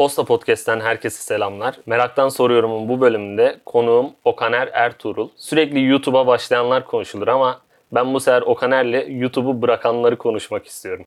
[0.00, 1.80] Posta Podcast'ten herkese selamlar.
[1.86, 5.28] Meraktan Soruyorum'un bu bölümünde konuğum Okaner Ertuğrul.
[5.36, 7.62] Sürekli YouTube'a başlayanlar konuşulur ama
[7.94, 11.04] ben bu sefer Okaner'le YouTube'u bırakanları konuşmak istiyorum.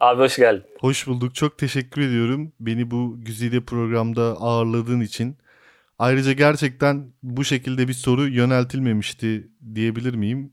[0.00, 0.64] Abi hoş geldin.
[0.80, 1.34] Hoş bulduk.
[1.34, 5.36] Çok teşekkür ediyorum beni bu güzide programda ağırladığın için.
[5.98, 10.52] Ayrıca gerçekten bu şekilde bir soru yöneltilmemişti diyebilir miyim?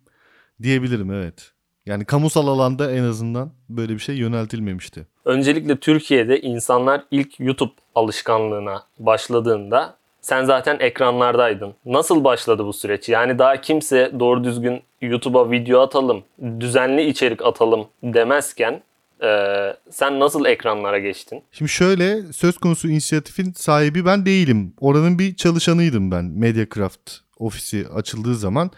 [0.62, 1.52] Diyebilirim evet.
[1.86, 5.08] Yani kamusal alanda en azından böyle bir şey yöneltilmemişti.
[5.26, 11.74] Öncelikle Türkiye'de insanlar ilk YouTube alışkanlığına başladığında sen zaten ekranlardaydın.
[11.86, 13.10] Nasıl başladı bu süreç?
[13.10, 16.24] Yani daha kimse doğru düzgün YouTube'a video atalım,
[16.60, 18.82] düzenli içerik atalım demezken
[19.24, 21.44] ee, sen nasıl ekranlara geçtin?
[21.52, 24.74] Şimdi şöyle söz konusu inisiyatifin sahibi ben değilim.
[24.80, 28.72] Oranın bir çalışanıydım ben Mediacraft ofisi açıldığı zaman.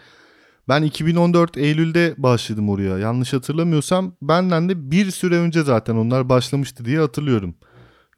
[0.68, 2.98] Ben 2014 Eylül'de başladım oraya.
[2.98, 7.54] Yanlış hatırlamıyorsam benden de bir süre önce zaten onlar başlamıştı diye hatırlıyorum.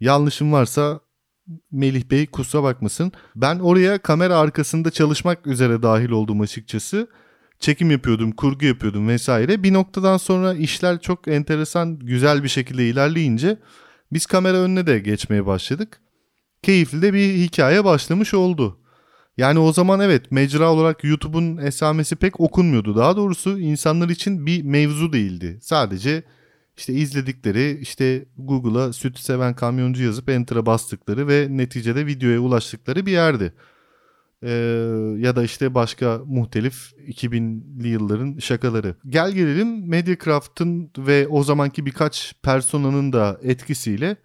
[0.01, 1.01] Yanlışım varsa
[1.71, 3.13] Melih Bey kusura bakmasın.
[3.37, 7.09] Ben oraya kamera arkasında çalışmak üzere dahil oldum açıkçası.
[7.59, 9.63] Çekim yapıyordum, kurgu yapıyordum vesaire.
[9.63, 13.59] Bir noktadan sonra işler çok enteresan, güzel bir şekilde ilerleyince
[14.13, 16.01] biz kamera önüne de geçmeye başladık.
[16.63, 18.79] Keyifli de bir hikaye başlamış oldu.
[19.37, 22.97] Yani o zaman evet mecra olarak YouTube'un esamesi pek okunmuyordu.
[22.97, 25.59] Daha doğrusu insanlar için bir mevzu değildi.
[25.63, 26.23] Sadece
[26.77, 33.13] işte izledikleri işte Google'a süt seven kamyoncu yazıp enter'a bastıkları ve neticede videoya ulaştıkları bir
[33.13, 33.53] yerdi.
[34.43, 34.51] Ee,
[35.19, 38.95] ya da işte başka muhtelif 2000'li yılların şakaları.
[39.09, 44.17] Gel gelelim Mediacraft'ın ve o zamanki birkaç personanın da etkisiyle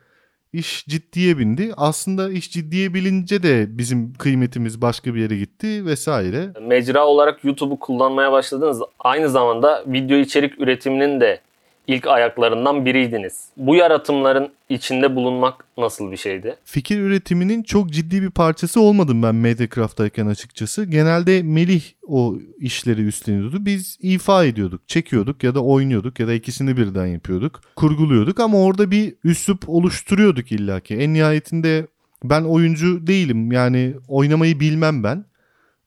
[0.54, 1.74] iş ciddiye bindi.
[1.78, 6.50] Aslında iş ciddiye bilince de bizim kıymetimiz başka bir yere gitti vesaire.
[6.62, 8.82] Mecra olarak YouTube'u kullanmaya başladınız.
[9.00, 11.42] Aynı zamanda video içerik üretiminin de
[11.88, 13.46] ilk ayaklarından biriydiniz.
[13.58, 16.56] Bu yaratımların içinde bulunmak nasıl bir şeydi?
[16.66, 20.86] Fikir üretiminin çok ciddi bir parçası olmadım ben Mediacraft'tayken açıkçası.
[20.86, 23.66] Genelde Melih o işleri üstleniyordu.
[23.66, 27.62] Biz ifa ediyorduk, çekiyorduk ya da oynuyorduk ya da ikisini birden yapıyorduk.
[27.76, 30.96] Kurguluyorduk ama orada bir üslup oluşturuyorduk illaki.
[30.96, 31.88] En nihayetinde
[32.24, 35.26] ben oyuncu değilim yani oynamayı bilmem ben.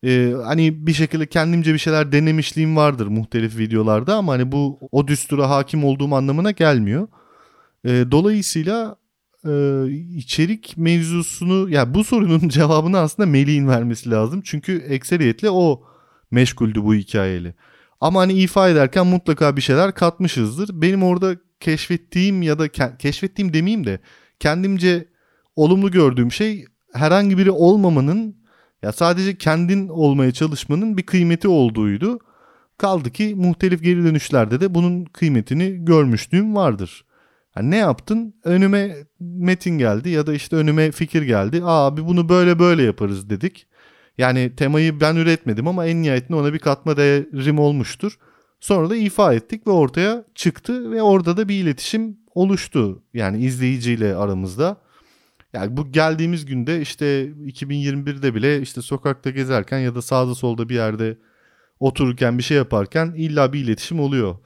[0.04, 5.08] Ee, hani bir şekilde kendimce bir şeyler denemişliğim vardır muhtelif videolarda ama hani bu o
[5.08, 7.08] düstura hakim olduğum anlamına gelmiyor.
[7.84, 8.96] Ee, dolayısıyla
[9.46, 9.84] e,
[10.16, 14.42] içerik mevzusunu ya yani bu sorunun cevabını aslında Melih'in vermesi lazım.
[14.44, 15.82] Çünkü ekseriyetle o
[16.30, 17.54] meşguldü bu hikayeyle.
[18.00, 20.82] Ama hani ifa ederken mutlaka bir şeyler katmışızdır.
[20.82, 24.00] Benim orada keşfettiğim ya da ke- keşfettiğim demeyeyim de
[24.40, 25.08] kendimce
[25.56, 28.43] olumlu gördüğüm şey herhangi biri olmamanın
[28.84, 32.18] ya sadece kendin olmaya çalışmanın bir kıymeti olduğuydu.
[32.78, 37.04] Kaldı ki muhtelif geri dönüşlerde de bunun kıymetini görmüşlüğüm vardır.
[37.56, 38.34] Yani ne yaptın?
[38.44, 41.60] Önüme metin geldi ya da işte önüme fikir geldi.
[41.64, 43.66] Abi bunu böyle böyle yaparız dedik.
[44.18, 48.18] Yani temayı ben üretmedim ama en nihayetinde ona bir katma değerim olmuştur.
[48.60, 53.02] Sonra da ifa ettik ve ortaya çıktı ve orada da bir iletişim oluştu.
[53.14, 54.76] Yani izleyiciyle aramızda.
[55.54, 60.74] Yani bu geldiğimiz günde işte 2021'de bile işte sokakta gezerken ya da sağda solda bir
[60.74, 61.18] yerde
[61.80, 64.36] otururken bir şey yaparken illa bir iletişim oluyor.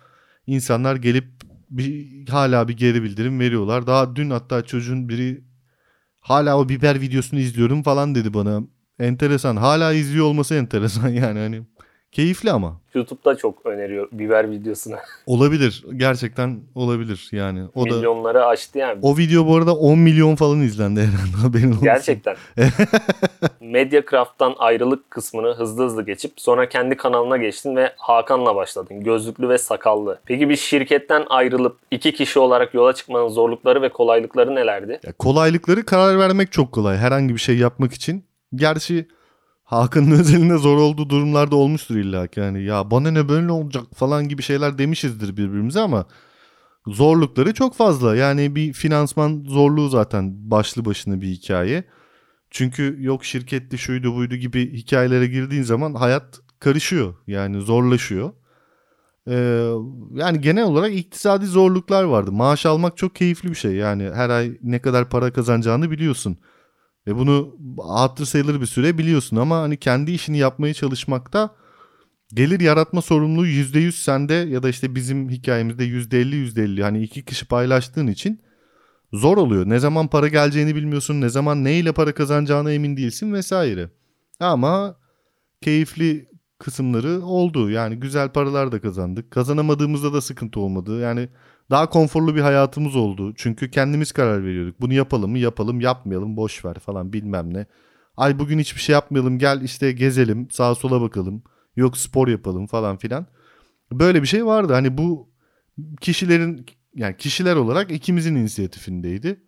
[0.47, 1.29] İnsanlar gelip
[1.71, 3.87] bir, hala bir geri bildirim veriyorlar.
[3.87, 5.45] Daha dün hatta çocuğun biri
[6.21, 8.63] hala o biber videosunu izliyorum falan dedi bana.
[8.99, 9.57] Enteresan.
[9.57, 11.63] Hala izliyor olması enteresan yani hani.
[12.13, 12.81] Keyifli ama.
[12.95, 14.97] YouTube'da çok öneriyor biber videosunu.
[15.27, 15.85] olabilir.
[15.97, 17.65] Gerçekten olabilir yani.
[17.75, 18.99] O Milyonları da, aştı yani.
[19.03, 21.55] O video bu arada 10 milyon falan izlendi herhalde.
[21.59, 22.37] Benim Gerçekten.
[23.61, 29.01] Mediacraft'tan ayrılık kısmını hızlı hızlı geçip sonra kendi kanalına geçtin ve Hakan'la başladın.
[29.01, 30.21] Gözlüklü ve sakallı.
[30.25, 35.01] Peki bir şirketten ayrılıp iki kişi olarak yola çıkmanın zorlukları ve kolaylıkları nelerdi?
[35.07, 36.97] Ya kolaylıkları karar vermek çok kolay.
[36.97, 38.25] Herhangi bir şey yapmak için.
[38.55, 39.09] Gerçi
[39.69, 42.41] Hakan'ın özelinde zor olduğu durumlarda olmuştur illa ki.
[42.41, 46.07] Yani ya bana ne böyle olacak falan gibi şeyler demişizdir birbirimize ama
[46.87, 48.17] zorlukları çok fazla.
[48.17, 51.85] Yani bir finansman zorluğu zaten başlı başına bir hikaye.
[52.51, 57.15] Çünkü yok şirketli şuydu buydu gibi hikayelere girdiğin zaman hayat karışıyor.
[57.27, 58.33] Yani zorlaşıyor.
[59.29, 59.71] Ee,
[60.15, 62.33] yani genel olarak iktisadi zorluklar vardı.
[62.33, 63.73] Maaş almak çok keyifli bir şey.
[63.73, 66.39] Yani her ay ne kadar para kazanacağını biliyorsun.
[67.09, 67.57] Ve bunu
[67.89, 71.55] hatır sayılır bir süre biliyorsun ama hani kendi işini yapmaya çalışmakta
[72.35, 77.47] gelir yaratma sorumluluğu %100 sende ya da işte bizim hikayemizde %50 %50 hani iki kişi
[77.47, 78.41] paylaştığın için
[79.13, 79.69] zor oluyor.
[79.69, 83.91] Ne zaman para geleceğini bilmiyorsun, ne zaman neyle para kazanacağına emin değilsin vesaire.
[84.41, 84.97] Ama
[85.61, 86.29] keyifli
[86.59, 87.71] kısımları oldu.
[87.71, 89.31] Yani güzel paralar da kazandık.
[89.31, 91.01] Kazanamadığımızda da sıkıntı olmadı.
[91.01, 91.29] Yani
[91.71, 93.33] Daha konforlu bir hayatımız oldu.
[93.37, 94.81] Çünkü kendimiz karar veriyorduk.
[94.81, 97.67] Bunu yapalım mı yapalım yapmayalım boş ver falan bilmem ne.
[98.17, 101.43] Ay bugün hiçbir şey yapmayalım gel işte gezelim sağa sola bakalım.
[101.77, 103.27] Yok spor yapalım falan filan.
[103.93, 104.73] Böyle bir şey vardı.
[104.73, 105.29] Hani bu
[106.01, 109.41] kişilerin yani kişiler olarak ikimizin inisiyatifindeydi.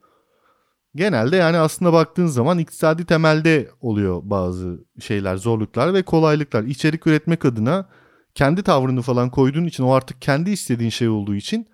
[0.95, 6.65] Genelde yani aslında baktığın zaman iktisadi temelde oluyor bazı şeyler, zorluklar ve kolaylıklar.
[6.65, 7.89] İçerik üretmek adına
[8.35, 11.69] kendi tavrını falan koyduğun için o artık kendi istediğin şey olduğu için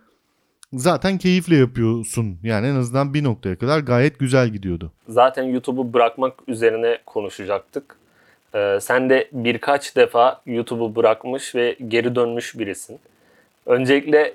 [0.73, 2.39] zaten keyifle yapıyorsun.
[2.43, 4.93] Yani en azından bir noktaya kadar gayet güzel gidiyordu.
[5.09, 7.97] Zaten YouTube'u bırakmak üzerine konuşacaktık.
[8.55, 12.99] Ee, sen de birkaç defa YouTube'u bırakmış ve geri dönmüş birisin.
[13.67, 14.35] Öncelikle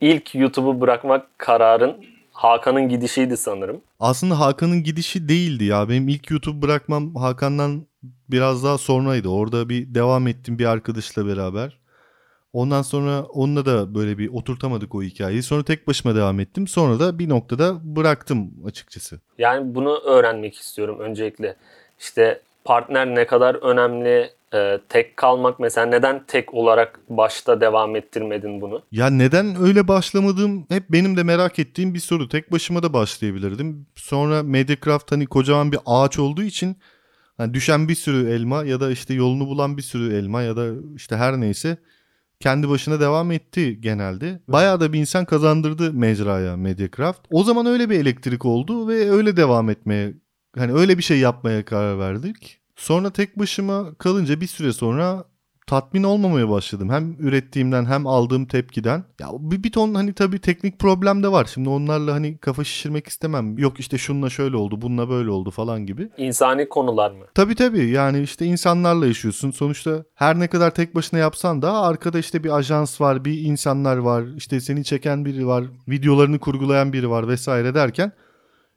[0.00, 1.96] ilk YouTube'u bırakmak kararın
[2.32, 3.80] Hakan'ın gidişiydi sanırım.
[4.00, 5.88] Aslında Hakan'ın gidişi değildi ya.
[5.88, 7.86] Benim ilk YouTube bırakmam Hakan'dan
[8.28, 9.28] biraz daha sonraydı.
[9.28, 11.78] Orada bir devam ettim bir arkadaşla beraber.
[12.52, 15.42] Ondan sonra onunla da böyle bir oturtamadık o hikayeyi.
[15.42, 16.66] Sonra tek başıma devam ettim.
[16.66, 19.20] Sonra da bir noktada bıraktım açıkçası.
[19.38, 21.56] Yani bunu öğrenmek istiyorum öncelikle.
[22.00, 28.60] İşte partner ne kadar önemli, e, tek kalmak mesela neden tek olarak başta devam ettirmedin
[28.60, 28.82] bunu?
[28.92, 32.28] Ya neden öyle başlamadığım hep benim de merak ettiğim bir soru.
[32.28, 33.86] Tek başıma da başlayabilirdim.
[33.96, 36.76] Sonra Mediacraft hani kocaman bir ağaç olduğu için
[37.36, 40.66] hani düşen bir sürü elma ya da işte yolunu bulan bir sürü elma ya da
[40.96, 41.78] işte her neyse
[42.42, 44.40] kendi başına devam etti genelde.
[44.48, 47.20] Bayağı da bir insan kazandırdı mecraya Mediacraft.
[47.30, 50.14] O zaman öyle bir elektrik oldu ve öyle devam etmeye
[50.56, 52.60] hani öyle bir şey yapmaya karar verdik.
[52.76, 55.24] Sonra tek başıma kalınca bir süre sonra
[55.72, 56.90] tatmin olmamaya başladım.
[56.90, 59.04] Hem ürettiğimden hem aldığım tepkiden.
[59.20, 61.50] Ya bir, bir ton hani tabii teknik problem de var.
[61.54, 63.58] Şimdi onlarla hani kafa şişirmek istemem.
[63.58, 66.08] Yok işte şununla şöyle oldu, bununla böyle oldu falan gibi.
[66.16, 67.24] İnsani konular mı?
[67.34, 69.50] Tabii tabii yani işte insanlarla yaşıyorsun.
[69.50, 73.96] Sonuçta her ne kadar tek başına yapsan da arkada işte bir ajans var, bir insanlar
[73.96, 74.24] var.
[74.36, 78.12] işte seni çeken biri var, videolarını kurgulayan biri var vesaire derken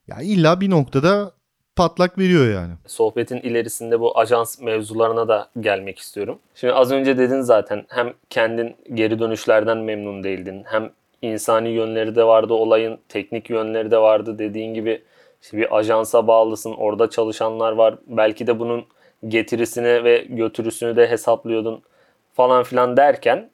[0.07, 1.31] ya illa bir noktada
[1.75, 2.73] patlak veriyor yani.
[2.87, 6.39] Sohbetin ilerisinde bu ajans mevzularına da gelmek istiyorum.
[6.55, 10.91] Şimdi az önce dedin zaten hem kendin geri dönüşlerden memnun değildin hem
[11.21, 15.03] insani yönleri de vardı olayın, teknik yönleri de vardı dediğin gibi
[15.41, 17.95] işte bir ajansa bağlısın, orada çalışanlar var.
[18.07, 18.85] Belki de bunun
[19.27, 21.81] getirisini ve götürüsünü de hesaplıyordun
[22.33, 23.49] falan filan derken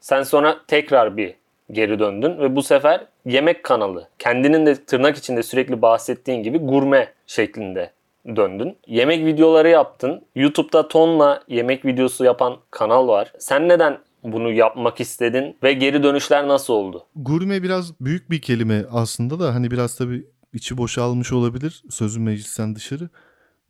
[0.00, 1.34] sen sonra tekrar bir
[1.72, 4.08] geri döndün ve bu sefer yemek kanalı.
[4.18, 7.90] Kendinin de tırnak içinde sürekli bahsettiğin gibi gurme şeklinde
[8.26, 8.76] döndün.
[8.86, 10.22] Yemek videoları yaptın.
[10.34, 13.32] YouTube'da tonla yemek videosu yapan kanal var.
[13.38, 17.06] Sen neden bunu yapmak istedin ve geri dönüşler nasıl oldu?
[17.16, 22.76] Gurme biraz büyük bir kelime aslında da hani biraz tabii içi boşalmış olabilir sözün meclisten
[22.76, 23.08] dışarı.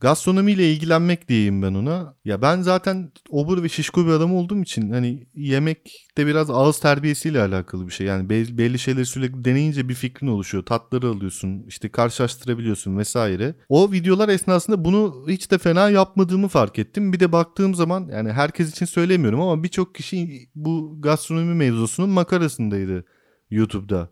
[0.04, 2.14] Gastronomiyle ilgilenmek diyeyim ben ona.
[2.24, 6.78] Ya ben zaten obur ve şişko bir adam olduğum için hani yemek de biraz ağız
[6.78, 8.06] terbiyesiyle alakalı bir şey.
[8.06, 10.64] Yani belli şeyleri sürekli deneyince bir fikrin oluşuyor.
[10.64, 13.54] Tatları alıyorsun, işte karşılaştırabiliyorsun vesaire.
[13.68, 17.12] O videolar esnasında bunu hiç de fena yapmadığımı fark ettim.
[17.12, 23.04] Bir de baktığım zaman yani herkes için söylemiyorum ama birçok kişi bu gastronomi mevzusunun makarasındaydı
[23.50, 24.10] YouTube'da.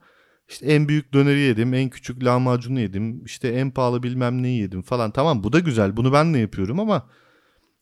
[0.52, 4.82] İşte en büyük döneri yedim, en küçük lahmacunu yedim, işte en pahalı bilmem neyi yedim
[4.82, 5.10] falan.
[5.10, 5.96] Tamam bu da güzel.
[5.96, 7.08] Bunu ben de yapıyorum ama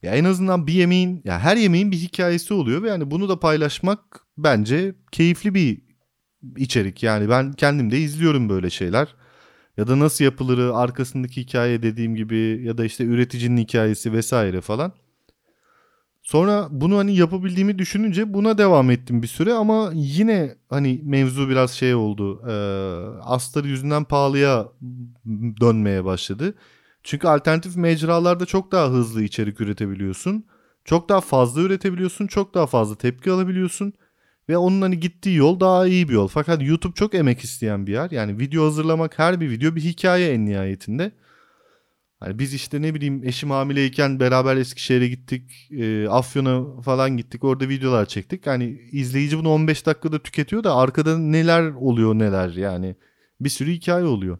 [0.02, 3.40] ya en azından bir yemeğin ya her yemeğin bir hikayesi oluyor ve yani bunu da
[3.40, 4.00] paylaşmak
[4.38, 5.82] bence keyifli bir
[6.56, 7.02] içerik.
[7.02, 9.14] Yani ben kendim de izliyorum böyle şeyler.
[9.76, 14.92] Ya da nasıl yapılırı, arkasındaki hikaye dediğim gibi ya da işte üreticinin hikayesi vesaire falan.
[16.30, 21.70] Sonra bunu hani yapabildiğimi düşününce buna devam ettim bir süre ama yine hani mevzu biraz
[21.70, 22.42] şey oldu.
[22.48, 22.54] E,
[23.22, 24.68] astarı yüzünden pahalıya
[25.60, 26.54] dönmeye başladı.
[27.02, 30.44] Çünkü alternatif mecralarda çok daha hızlı içerik üretebiliyorsun.
[30.84, 32.26] Çok daha fazla üretebiliyorsun.
[32.26, 33.92] Çok daha fazla tepki alabiliyorsun.
[34.48, 36.28] Ve onun hani gittiği yol daha iyi bir yol.
[36.28, 38.10] Fakat YouTube çok emek isteyen bir yer.
[38.10, 41.12] Yani video hazırlamak her bir video bir hikaye en nihayetinde.
[42.20, 45.68] Hani biz işte ne bileyim eşim hamileyken beraber Eskişehir'e gittik.
[45.70, 47.44] E, Afyon'a falan gittik.
[47.44, 48.46] Orada videolar çektik.
[48.46, 52.96] Hani izleyici bunu 15 dakikada tüketiyor da arkada neler oluyor neler yani.
[53.40, 54.38] Bir sürü hikaye oluyor.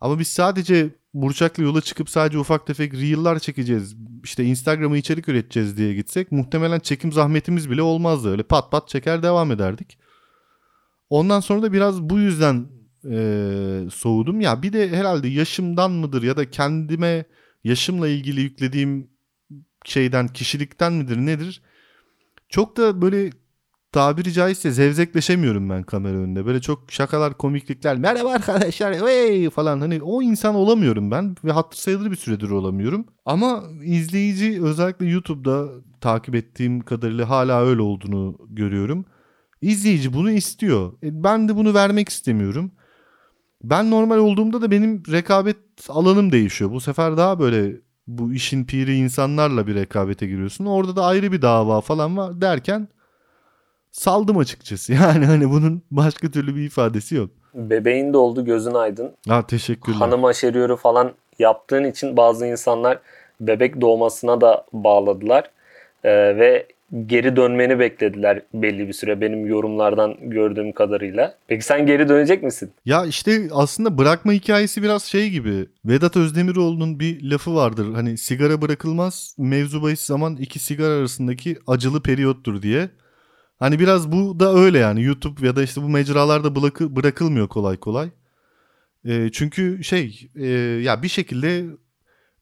[0.00, 3.96] Ama biz sadece Burçak'la yola çıkıp sadece ufak tefek reel'lar çekeceğiz.
[4.24, 8.30] İşte Instagram'a içerik üreteceğiz diye gitsek muhtemelen çekim zahmetimiz bile olmazdı.
[8.30, 9.98] Öyle pat pat çeker devam ederdik.
[11.10, 12.66] Ondan sonra da biraz bu yüzden
[13.12, 14.40] e, soğudum.
[14.40, 17.24] Ya bir de herhalde yaşımdan mıdır ya da kendime
[17.64, 19.10] yaşımla ilgili yüklediğim
[19.84, 21.62] şeyden, kişilikten midir nedir?
[22.48, 23.30] Çok da böyle
[23.92, 26.46] tabiri caizse zevzekleşemiyorum ben kamera önünde.
[26.46, 31.76] Böyle çok şakalar, komiklikler, merhaba arkadaşlar hey falan hani o insan olamıyorum ben ve hatır
[31.76, 33.06] sayılır bir süredir olamıyorum.
[33.24, 35.68] Ama izleyici özellikle YouTube'da
[36.00, 39.04] takip ettiğim kadarıyla hala öyle olduğunu görüyorum.
[39.60, 40.92] İzleyici bunu istiyor.
[41.02, 42.72] E, ben de bunu vermek istemiyorum.
[43.64, 45.56] Ben normal olduğumda da benim rekabet
[45.88, 46.70] alanım değişiyor.
[46.70, 47.72] Bu sefer daha böyle
[48.06, 50.66] bu işin piri insanlarla bir rekabete giriyorsun.
[50.66, 52.88] Orada da ayrı bir dava falan var derken
[53.90, 54.92] saldım açıkçası.
[55.02, 57.30] Yani hani bunun başka türlü bir ifadesi yok.
[57.54, 59.12] Bebeğin de oldu gözün aydın.
[59.28, 59.98] Ha teşekkürler.
[59.98, 62.98] Hanım aşeriyoru falan yaptığın için bazı insanlar
[63.40, 65.50] bebek doğmasına da bağladılar.
[66.04, 66.66] Ee, ve
[67.06, 71.34] geri dönmeni beklediler belli bir süre benim yorumlardan gördüğüm kadarıyla.
[71.48, 72.72] Peki sen geri dönecek misin?
[72.84, 75.66] Ya işte aslında bırakma hikayesi biraz şey gibi.
[75.84, 77.94] Vedat Özdemiroğlu'nun bir lafı vardır.
[77.94, 82.88] Hani sigara bırakılmaz mevzu bahis zaman iki sigara arasındaki acılı periyottur diye.
[83.58, 87.76] Hani biraz bu da öyle yani YouTube ya da işte bu mecralarda bırakı, bırakılmıyor kolay
[87.76, 88.08] kolay.
[89.04, 90.46] E, çünkü şey e,
[90.82, 91.64] ya bir şekilde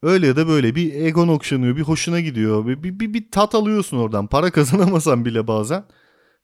[0.04, 3.54] öyle ya da böyle bir egon okşanıyor bir hoşuna gidiyor bir, bir, bir, bir tat
[3.54, 5.84] alıyorsun oradan para kazanamasan bile bazen.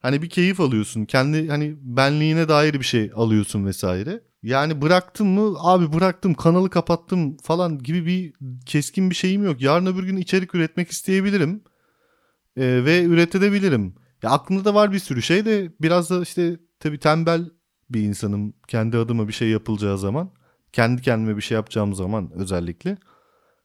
[0.00, 4.20] Hani bir keyif alıyorsun kendi hani benliğine dair bir şey alıyorsun vesaire.
[4.42, 8.32] Yani bıraktım mı abi bıraktım kanalı kapattım falan gibi bir
[8.66, 9.60] keskin bir şeyim yok.
[9.60, 11.62] Yarın öbür gün içerik üretmek isteyebilirim
[12.56, 13.94] e, ve üretebilirim.
[14.22, 17.50] Ya aklımda da var bir sürü şey de biraz da işte tabii tembel
[17.90, 20.30] bir insanım kendi adıma bir şey yapılacağı zaman.
[20.72, 22.96] Kendi kendime bir şey yapacağım zaman özellikle.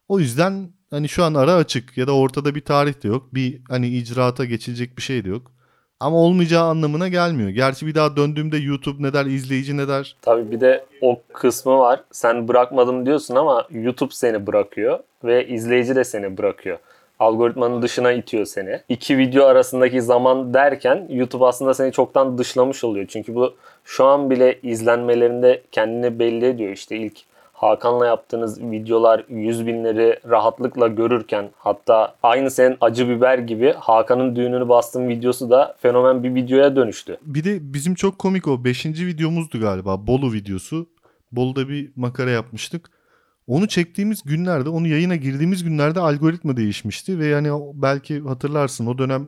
[0.07, 3.33] O yüzden hani şu an ara açık ya da ortada bir tarih de yok.
[3.33, 5.51] Bir hani icraata geçilecek bir şey de yok.
[5.99, 7.49] Ama olmayacağı anlamına gelmiyor.
[7.49, 10.15] Gerçi bir daha döndüğümde YouTube ne der, izleyici ne der?
[10.21, 12.03] Tabii bir de o kısmı var.
[12.11, 16.77] Sen bırakmadım diyorsun ama YouTube seni bırakıyor ve izleyici de seni bırakıyor
[17.19, 18.81] algoritmanın dışına itiyor seni.
[18.89, 23.05] İki video arasındaki zaman derken YouTube aslında seni çoktan dışlamış oluyor.
[23.09, 26.71] Çünkü bu şu an bile izlenmelerinde kendini belli ediyor.
[26.71, 27.17] İşte ilk
[27.55, 34.69] Hakan'la yaptığınız videolar 100 binleri rahatlıkla görürken hatta aynı senin acı biber gibi Hakan'ın düğününü
[34.69, 37.17] bastığın videosu da fenomen bir videoya dönüştü.
[37.21, 38.85] Bir de bizim çok komik o 5.
[38.85, 40.89] videomuzdu galiba Bolu videosu.
[41.31, 42.89] Bolu'da bir makara yapmıştık.
[43.47, 49.27] Onu çektiğimiz günlerde, onu yayına girdiğimiz günlerde algoritma değişmişti ve yani belki hatırlarsın o dönem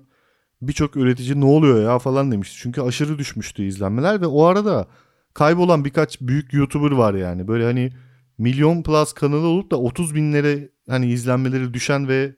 [0.62, 2.58] birçok üretici ne oluyor ya falan demişti.
[2.62, 4.88] Çünkü aşırı düşmüştü izlenmeler ve o arada
[5.34, 7.48] kaybolan birkaç büyük YouTuber var yani.
[7.48, 7.92] Böyle hani
[8.38, 12.36] milyon plus kanalı olup da 30 binlere hani izlenmeleri düşen ve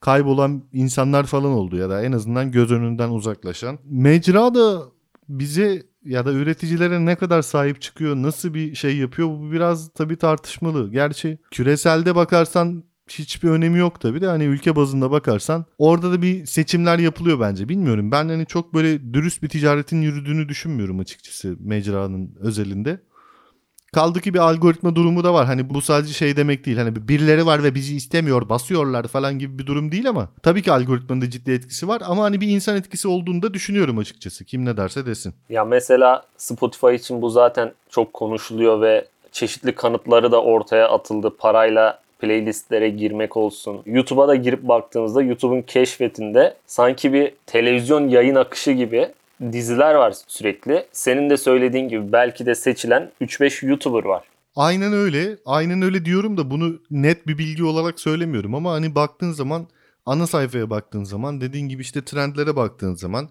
[0.00, 3.78] kaybolan insanlar falan oldu ya da en azından göz önünden uzaklaşan.
[3.84, 4.82] Mecra da
[5.28, 10.16] bize ya da üreticilere ne kadar sahip çıkıyor, nasıl bir şey yapıyor bu biraz tabii
[10.16, 10.90] tartışmalı.
[10.90, 16.46] Gerçi küreselde bakarsan hiçbir önemi yok tabii de hani ülke bazında bakarsan orada da bir
[16.46, 17.68] seçimler yapılıyor bence.
[17.68, 23.00] Bilmiyorum ben hani çok böyle dürüst bir ticaretin yürüdüğünü düşünmüyorum açıkçası mecranın özelinde.
[23.96, 25.46] Kaldı ki bir algoritma durumu da var.
[25.46, 26.76] Hani bu sadece şey demek değil.
[26.76, 30.72] Hani birileri var ve bizi istemiyor, basıyorlar falan gibi bir durum değil ama tabii ki
[30.72, 34.44] algoritmanın da ciddi etkisi var ama hani bir insan etkisi olduğunu da düşünüyorum açıkçası.
[34.44, 35.34] Kim ne derse desin.
[35.48, 41.36] Ya mesela Spotify için bu zaten çok konuşuluyor ve çeşitli kanıtları da ortaya atıldı.
[41.38, 43.82] Parayla playlistlere girmek olsun.
[43.86, 49.08] YouTube'a da girip baktığımızda YouTube'un keşfetinde sanki bir televizyon yayın akışı gibi
[49.52, 50.86] diziler var sürekli.
[50.92, 54.24] Senin de söylediğin gibi belki de seçilen 3-5 YouTuber var.
[54.56, 55.36] Aynen öyle.
[55.46, 59.66] Aynen öyle diyorum da bunu net bir bilgi olarak söylemiyorum ama hani baktığın zaman
[60.06, 63.28] ana sayfaya baktığın zaman dediğin gibi işte trendlere baktığın zaman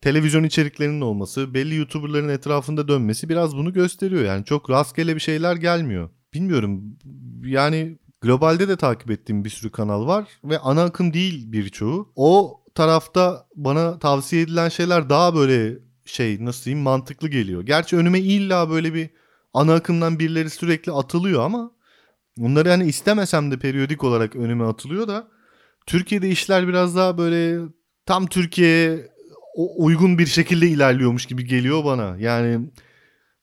[0.00, 4.24] televizyon içeriklerinin olması, belli YouTuber'ların etrafında dönmesi biraz bunu gösteriyor.
[4.24, 6.10] Yani çok rastgele bir şeyler gelmiyor.
[6.34, 6.98] Bilmiyorum.
[7.44, 12.12] Yani globalde de takip ettiğim bir sürü kanal var ve ana akım değil birçoğu.
[12.16, 17.62] O tarafta bana tavsiye edilen şeyler daha böyle şey nasıl diyeyim mantıklı geliyor.
[17.62, 19.10] Gerçi önüme illa böyle bir
[19.54, 21.70] ana akımdan birileri sürekli atılıyor ama
[22.36, 25.28] bunları hani istemesem de periyodik olarak önüme atılıyor da
[25.86, 27.60] Türkiye'de işler biraz daha böyle
[28.06, 29.12] tam Türkiye'ye
[29.76, 32.16] uygun bir şekilde ilerliyormuş gibi geliyor bana.
[32.18, 32.70] Yani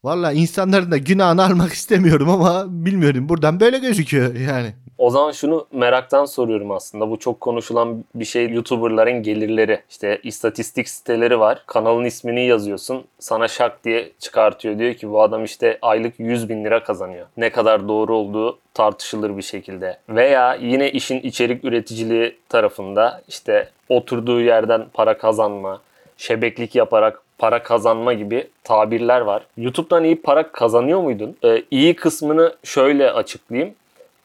[0.03, 4.73] valla insanların da günahını almak istemiyorum ama bilmiyorum buradan böyle gözüküyor yani.
[4.99, 7.09] O zaman şunu meraktan soruyorum aslında.
[7.09, 9.81] Bu çok konuşulan bir şey YouTuber'ların gelirleri.
[9.89, 11.63] İşte istatistik siteleri var.
[11.67, 13.05] Kanalın ismini yazıyorsun.
[13.19, 14.79] Sana şak diye çıkartıyor.
[14.79, 17.27] Diyor ki bu adam işte aylık 100 bin lira kazanıyor.
[17.37, 19.97] Ne kadar doğru olduğu tartışılır bir şekilde.
[20.09, 25.81] Veya yine işin içerik üreticiliği tarafında işte oturduğu yerden para kazanma,
[26.17, 29.45] şebeklik yaparak para kazanma gibi tabirler var.
[29.57, 31.37] YouTube'dan iyi para kazanıyor muydun?
[31.43, 33.75] Ee, iyi kısmını şöyle açıklayayım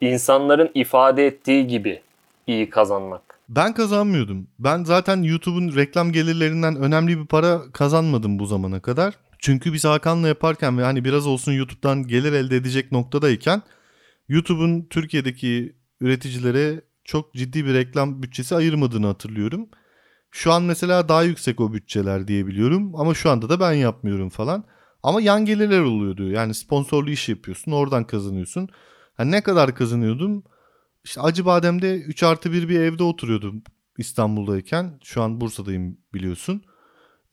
[0.01, 2.03] insanların ifade ettiği gibi
[2.47, 3.23] iyi kazanmak.
[3.49, 4.47] Ben kazanmıyordum.
[4.59, 9.15] Ben zaten YouTube'un reklam gelirlerinden önemli bir para kazanmadım bu zamana kadar.
[9.39, 13.63] Çünkü biz Hakan'la yaparken ve hani biraz olsun YouTube'dan gelir elde edecek noktadayken
[14.29, 19.69] YouTube'un Türkiye'deki üreticilere çok ciddi bir reklam bütçesi ayırmadığını hatırlıyorum.
[20.31, 24.65] Şu an mesela daha yüksek o bütçeler diyebiliyorum ama şu anda da ben yapmıyorum falan.
[25.03, 26.31] Ama yan gelirler oluyordu.
[26.31, 28.69] Yani sponsorlu iş yapıyorsun oradan kazanıyorsun.
[29.19, 30.43] Yani ne kadar kazanıyordum?
[31.05, 33.63] İşte Acıbadem'de 3 artı 1 bir evde oturuyordum
[33.99, 34.99] İstanbul'dayken.
[35.05, 36.63] Şu an Bursa'dayım biliyorsun.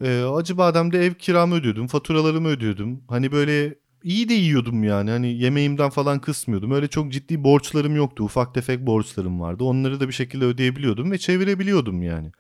[0.04, 1.88] Ee, Acıbadem'de ev kiramı ödüyordum.
[1.88, 3.04] Faturalarımı ödüyordum.
[3.08, 5.10] Hani böyle iyi de yiyordum yani.
[5.12, 6.72] Hani yemeğimden falan kısmıyordum.
[6.72, 8.24] Öyle çok ciddi borçlarım yoktu.
[8.24, 9.64] Ufak tefek borçlarım vardı.
[9.64, 12.32] Onları da bir şekilde ödeyebiliyordum ve çevirebiliyordum yani.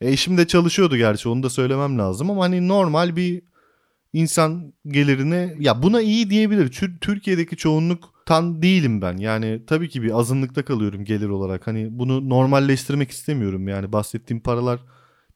[0.00, 3.42] E, eşim de çalışıyordu gerçi onu da söylemem lazım ama hani normal bir
[4.12, 6.72] insan gelirine ya buna iyi diyebilir.
[6.72, 7.56] Tür- Türkiye'deki
[8.26, 9.16] çoğunluktan değilim ben.
[9.16, 11.66] Yani tabii ki bir azınlıkta kalıyorum gelir olarak.
[11.66, 14.80] Hani bunu normalleştirmek istemiyorum yani bahsettiğim paralar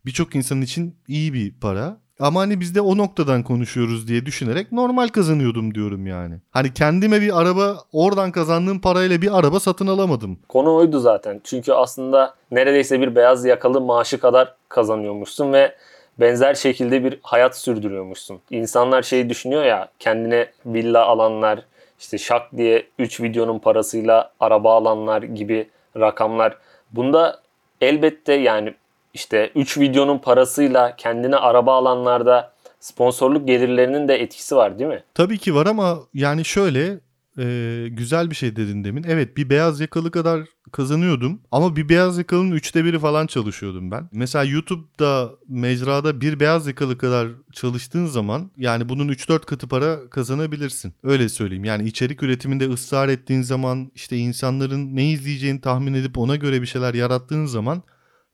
[0.07, 1.97] birçok insan için iyi bir para.
[2.21, 6.41] Ama hani biz de o noktadan konuşuyoruz diye düşünerek normal kazanıyordum diyorum yani.
[6.51, 10.39] Hani kendime bir araba oradan kazandığım parayla bir araba satın alamadım.
[10.49, 11.41] Konu oydu zaten.
[11.45, 15.75] Çünkü aslında neredeyse bir beyaz yakalı maaşı kadar kazanıyormuşsun ve
[16.21, 18.39] benzer şekilde bir hayat sürdürüyormuşsun.
[18.51, 21.65] İnsanlar şey düşünüyor ya kendine villa alanlar
[21.99, 26.57] işte şak diye 3 videonun parasıyla araba alanlar gibi rakamlar.
[26.91, 27.41] Bunda
[27.81, 28.75] elbette yani
[29.15, 35.03] işte 3 videonun parasıyla kendine araba alanlarda sponsorluk gelirlerinin de etkisi var değil mi?
[35.15, 36.99] Tabii ki var ama yani şöyle
[37.39, 39.03] e, güzel bir şey dedin demin.
[39.03, 40.41] Evet bir beyaz yakalı kadar
[40.73, 44.09] kazanıyordum ama bir beyaz yakalının üçte biri falan çalışıyordum ben.
[44.13, 50.95] Mesela YouTube'da mecrada bir beyaz yakalı kadar çalıştığın zaman yani bunun 3-4 katı para kazanabilirsin.
[51.03, 51.65] Öyle söyleyeyim.
[51.65, 56.67] Yani içerik üretiminde ısrar ettiğin zaman işte insanların ne izleyeceğini tahmin edip ona göre bir
[56.67, 57.83] şeyler yarattığın zaman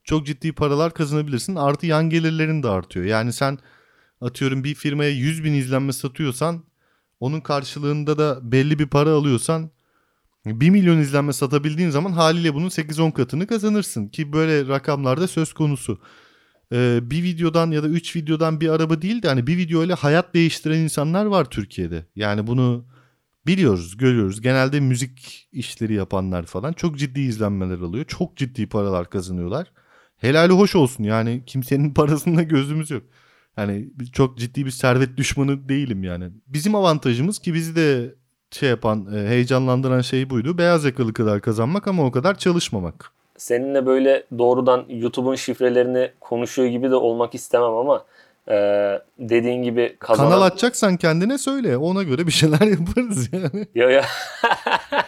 [0.04, 1.56] çok ciddi paralar kazanabilirsin.
[1.56, 3.06] Artı yan gelirlerin de artıyor.
[3.06, 3.58] Yani sen
[4.20, 6.64] atıyorum bir firmaya 100 bin izlenme satıyorsan
[7.22, 9.70] onun karşılığında da belli bir para alıyorsan
[10.46, 14.08] 1 milyon izlenme satabildiğin zaman haliyle bunun 8-10 katını kazanırsın.
[14.08, 15.98] Ki böyle rakamlarda söz konusu.
[16.72, 19.94] Ee, bir videodan ya da 3 videodan bir araba değil de hani bir video ile
[19.94, 22.06] hayat değiştiren insanlar var Türkiye'de.
[22.16, 22.86] Yani bunu
[23.46, 24.40] biliyoruz, görüyoruz.
[24.40, 28.04] Genelde müzik işleri yapanlar falan çok ciddi izlenmeler alıyor.
[28.04, 29.72] Çok ciddi paralar kazanıyorlar.
[30.16, 33.02] Helali hoş olsun yani kimsenin parasında gözümüz yok.
[33.56, 36.24] Yani çok ciddi bir servet düşmanı değilim yani.
[36.46, 38.14] Bizim avantajımız ki bizi de
[38.50, 40.58] şey yapan, e, heyecanlandıran şey buydu.
[40.58, 43.12] Beyaz yakalı kadar kazanmak ama o kadar çalışmamak.
[43.36, 48.04] Seninle böyle doğrudan YouTube'un şifrelerini konuşuyor gibi de olmak istemem ama
[48.48, 48.54] e,
[49.18, 50.30] dediğin gibi kazanan...
[50.30, 51.76] Kanal açacaksan kendine söyle.
[51.76, 53.66] Ona göre bir şeyler yaparız yani.
[53.74, 54.04] Yo ya.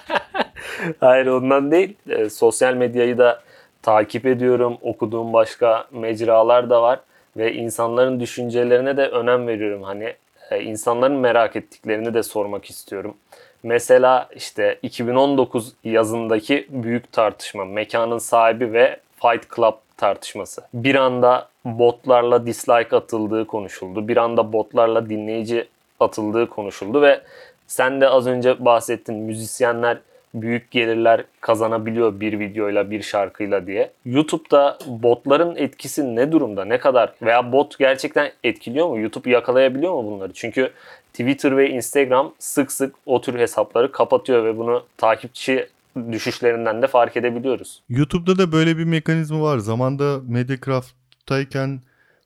[1.00, 1.96] Hayır ondan değil.
[2.08, 3.42] E, sosyal medyayı da
[3.82, 4.78] takip ediyorum.
[4.82, 7.00] Okuduğum başka mecralar da var
[7.36, 9.82] ve insanların düşüncelerine de önem veriyorum.
[9.82, 10.14] Hani
[10.50, 13.16] e, insanların merak ettiklerini de sormak istiyorum.
[13.62, 20.62] Mesela işte 2019 yazındaki büyük tartışma, mekanın sahibi ve Fight Club tartışması.
[20.74, 24.08] Bir anda botlarla dislike atıldığı konuşuldu.
[24.08, 25.68] Bir anda botlarla dinleyici
[26.00, 27.20] atıldığı konuşuldu ve
[27.66, 29.98] sen de az önce bahsettin müzisyenler
[30.34, 33.90] büyük gelirler kazanabiliyor bir videoyla bir şarkıyla diye.
[34.04, 36.64] YouTube'da botların etkisi ne durumda?
[36.64, 37.12] Ne kadar?
[37.22, 38.98] Veya bot gerçekten etkiliyor mu?
[38.98, 40.32] YouTube yakalayabiliyor mu bunları?
[40.32, 40.70] Çünkü
[41.12, 45.68] Twitter ve Instagram sık sık o tür hesapları kapatıyor ve bunu takipçi
[46.12, 47.82] düşüşlerinden de fark edebiliyoruz.
[47.88, 49.58] YouTube'da da böyle bir mekanizma var.
[49.58, 51.80] Zamanda Mediacraft'tayken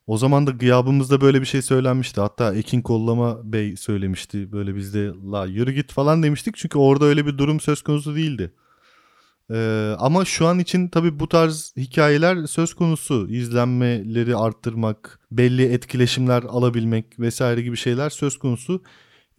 [0.08, 2.20] o zaman da gıyabımızda böyle bir şey söylenmişti.
[2.20, 4.52] Hatta Ekin Kollama Bey söylemişti.
[4.52, 6.56] Böyle biz de la yürü git falan demiştik.
[6.56, 8.52] Çünkü orada öyle bir durum söz konusu değildi.
[9.50, 13.28] Ee, ama şu an için tabii bu tarz hikayeler söz konusu.
[13.30, 18.82] İzlenmeleri arttırmak, belli etkileşimler alabilmek vesaire gibi şeyler söz konusu.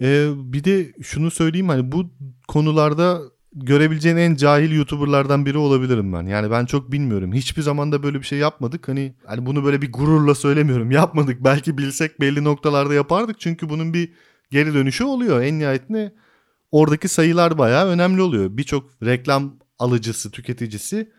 [0.02, 2.12] Ee, bir de şunu söyleyeyim hani bu
[2.48, 3.22] konularda
[3.56, 6.24] görebileceğin en cahil YouTuber'lardan biri olabilirim ben.
[6.24, 7.34] Yani ben çok bilmiyorum.
[7.34, 8.88] Hiçbir zaman da böyle bir şey yapmadık.
[8.88, 10.92] Hani hani bunu böyle bir gururla söylemiyorum.
[11.02, 11.44] Yapmadık.
[11.44, 13.40] Belki bilsek belli noktalarda yapardık.
[13.40, 14.14] Çünkü bunun bir
[14.52, 15.42] geri dönüşü oluyor.
[15.42, 16.16] En nihayetinde
[16.72, 18.58] oradaki sayılar bayağı önemli oluyor.
[18.58, 21.12] Birçok reklam alıcısı, tüketicisi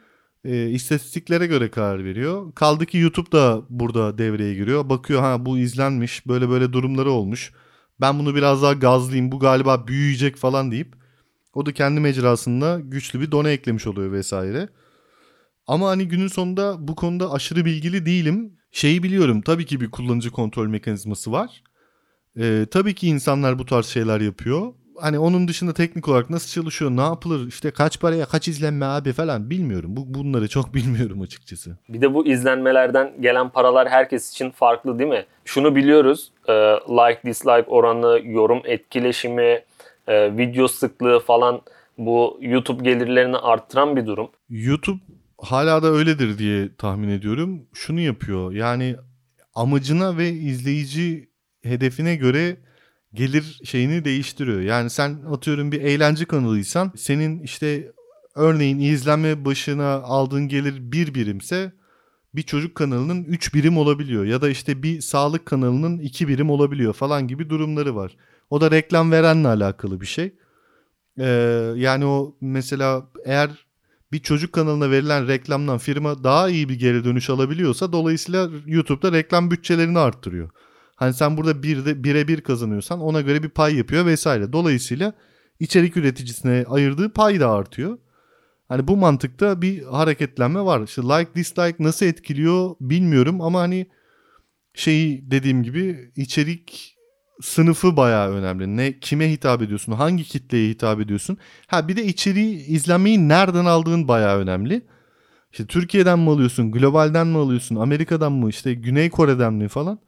[0.44, 2.54] e, istatistiklere göre karar veriyor.
[2.54, 4.88] Kaldı ki YouTube da burada devreye giriyor.
[4.88, 7.52] Bakıyor ha bu izlenmiş, böyle böyle durumları olmuş.
[8.00, 10.99] Ben bunu biraz daha gazlayayım, bu galiba büyüyecek falan deyip
[11.54, 14.68] o da kendi mecrasında güçlü bir done eklemiş oluyor vesaire.
[15.66, 18.52] Ama hani günün sonunda bu konuda aşırı bilgili değilim.
[18.72, 21.62] Şeyi biliyorum tabii ki bir kullanıcı kontrol mekanizması var.
[22.38, 24.72] Ee, tabii ki insanlar bu tarz şeyler yapıyor.
[25.00, 29.12] Hani onun dışında teknik olarak nasıl çalışıyor, ne yapılır, işte kaç paraya kaç izlenme abi
[29.12, 29.96] falan bilmiyorum.
[29.96, 31.78] Bu bunları çok bilmiyorum açıkçası.
[31.88, 35.24] Bir de bu izlenmelerden gelen paralar herkes için farklı değil mi?
[35.44, 36.32] Şunu biliyoruz.
[36.48, 36.52] E,
[36.88, 39.62] like dislike oranı, yorum etkileşimi,
[40.06, 41.60] e, video sıklığı falan
[41.98, 44.30] bu YouTube gelirlerini arttıran bir durum.
[44.50, 45.00] YouTube
[45.38, 47.62] hala da öyledir diye tahmin ediyorum.
[47.72, 48.52] Şunu yapıyor.
[48.52, 48.96] Yani
[49.54, 51.28] amacına ve izleyici
[51.62, 52.56] hedefine göre
[53.14, 54.60] gelir şeyini değiştiriyor.
[54.60, 57.92] Yani sen atıyorum bir eğlence kanalıysan senin işte
[58.34, 61.72] örneğin izlenme başına aldığın gelir bir birimse
[62.34, 66.92] bir çocuk kanalının 3 birim olabiliyor ya da işte bir sağlık kanalının 2 birim olabiliyor
[66.92, 68.16] falan gibi durumları var.
[68.50, 70.34] O da reklam verenle alakalı bir şey.
[71.18, 71.24] Ee,
[71.76, 73.50] yani o mesela eğer
[74.12, 79.50] bir çocuk kanalına verilen reklamdan firma daha iyi bir geri dönüş alabiliyorsa dolayısıyla YouTube'da reklam
[79.50, 80.50] bütçelerini arttırıyor.
[80.96, 84.52] Hani sen burada bir de bire bir kazanıyorsan ona göre bir pay yapıyor vesaire.
[84.52, 85.12] Dolayısıyla
[85.60, 87.98] içerik üreticisine ayırdığı pay da artıyor.
[88.68, 90.82] Hani bu mantıkta bir hareketlenme var.
[90.82, 93.86] İşte like dislike nasıl etkiliyor bilmiyorum ama hani
[94.74, 96.96] şeyi dediğim gibi içerik
[97.40, 98.76] sınıfı bayağı önemli.
[98.76, 99.92] Ne kime hitap ediyorsun?
[99.92, 101.38] Hangi kitleye hitap ediyorsun?
[101.66, 104.82] Ha bir de içeriği izlenmeyi nereden aldığın bayağı önemli.
[105.52, 106.72] İşte Türkiye'den mi alıyorsun?
[106.72, 107.76] Globalden mi alıyorsun?
[107.76, 108.48] Amerika'dan mı?
[108.48, 109.98] İşte Güney Kore'den mi falan?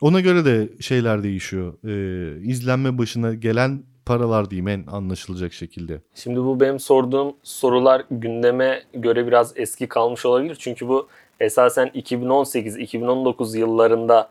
[0.00, 1.74] Ona göre de şeyler değişiyor.
[1.84, 6.00] Ee, izlenme başına gelen paralar diyeyim en anlaşılacak şekilde.
[6.14, 10.56] Şimdi bu benim sorduğum sorular gündeme göre biraz eski kalmış olabilir.
[10.60, 11.08] Çünkü bu
[11.40, 14.30] esasen 2018-2019 yıllarında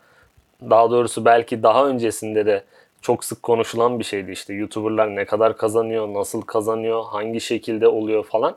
[0.70, 2.64] daha doğrusu belki daha öncesinde de
[3.02, 8.24] çok sık konuşulan bir şeydi işte YouTuber'lar ne kadar kazanıyor, nasıl kazanıyor, hangi şekilde oluyor
[8.24, 8.56] falan.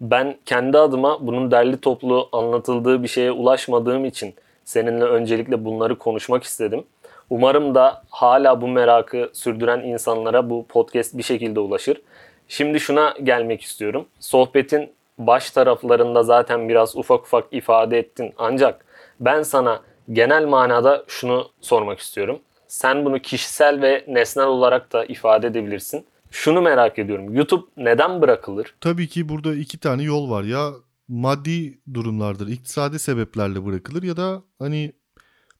[0.00, 6.44] Ben kendi adıma bunun derli toplu anlatıldığı bir şeye ulaşmadığım için seninle öncelikle bunları konuşmak
[6.44, 6.84] istedim.
[7.30, 12.02] Umarım da hala bu merakı sürdüren insanlara bu podcast bir şekilde ulaşır.
[12.48, 14.06] Şimdi şuna gelmek istiyorum.
[14.20, 18.34] Sohbetin baş taraflarında zaten biraz ufak ufak ifade ettin.
[18.38, 18.84] Ancak
[19.20, 19.80] ben sana
[20.12, 22.38] genel manada şunu sormak istiyorum.
[22.68, 26.06] Sen bunu kişisel ve nesnel olarak da ifade edebilirsin.
[26.30, 27.34] Şunu merak ediyorum.
[27.34, 28.74] YouTube neden bırakılır?
[28.80, 30.44] Tabii ki burada iki tane yol var.
[30.44, 30.70] Ya
[31.08, 34.92] maddi durumlardır, iktisadi sebeplerle bırakılır ya da hani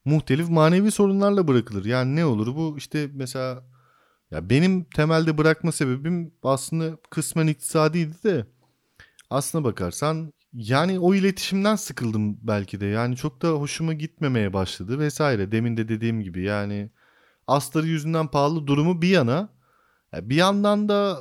[0.05, 1.85] muhtelif manevi sorunlarla bırakılır.
[1.85, 3.63] Yani ne olur bu işte mesela
[4.31, 8.45] ya benim temelde bırakma sebebim aslında kısmen iktisadiydi de
[9.29, 12.85] aslına bakarsan yani o iletişimden sıkıldım belki de.
[12.85, 15.51] Yani çok da hoşuma gitmemeye başladı vesaire.
[15.51, 16.89] Demin de dediğim gibi yani
[17.47, 19.49] astarı yüzünden pahalı durumu bir yana
[20.13, 21.17] bir yandan da